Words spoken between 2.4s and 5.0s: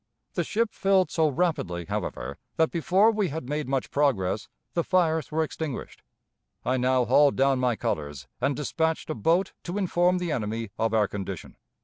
that, before we had made much progress, the